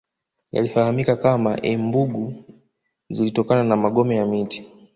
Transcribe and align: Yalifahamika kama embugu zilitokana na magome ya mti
Yalifahamika 0.51 1.15
kama 1.15 1.61
embugu 1.65 2.43
zilitokana 3.09 3.63
na 3.63 3.77
magome 3.77 4.15
ya 4.15 4.25
mti 4.25 4.65